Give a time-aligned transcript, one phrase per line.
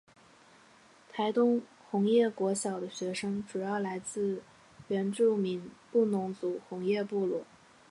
[1.11, 4.41] 台东红叶国小的学生主要来自
[4.87, 7.45] 原住民布农族红叶部落。